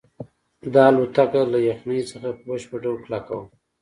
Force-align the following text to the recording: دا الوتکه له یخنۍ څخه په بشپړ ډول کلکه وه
دا 0.73 0.83
الوتکه 0.91 1.41
له 1.53 1.59
یخنۍ 1.69 1.99
څخه 2.11 2.29
په 2.37 2.41
بشپړ 2.47 2.77
ډول 2.83 2.97
کلکه 3.05 3.31
وه 3.37 3.45